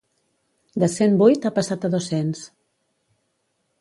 [0.83, 2.43] De cent vuit ha passat a dos-cents.